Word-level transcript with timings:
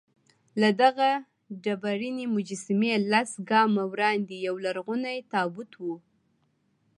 له 0.61 0.69
دغه 0.81 1.09
ډبرینې 1.63 2.25
مجسمې 2.35 2.93
لس 3.11 3.31
ګامه 3.49 3.83
وړاندې 3.91 4.35
یولرغونی 4.47 5.17
تابوت 5.33 5.71
و. 5.79 5.83